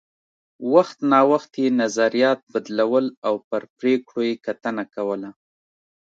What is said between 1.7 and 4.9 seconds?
نظریات بدلول او پر پرېکړو یې کتنه